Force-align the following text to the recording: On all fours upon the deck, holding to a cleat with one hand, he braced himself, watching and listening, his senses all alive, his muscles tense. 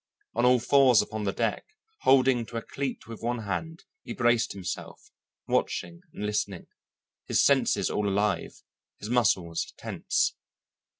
On 0.33 0.45
all 0.45 0.59
fours 0.59 1.03
upon 1.03 1.25
the 1.25 1.31
deck, 1.31 1.63
holding 1.99 2.43
to 2.47 2.57
a 2.57 2.63
cleat 2.63 3.05
with 3.07 3.21
one 3.21 3.43
hand, 3.43 3.83
he 4.01 4.13
braced 4.13 4.53
himself, 4.53 5.11
watching 5.47 6.01
and 6.11 6.25
listening, 6.25 6.65
his 7.27 7.45
senses 7.45 7.91
all 7.91 8.09
alive, 8.09 8.63
his 8.97 9.11
muscles 9.11 9.71
tense. 9.77 10.33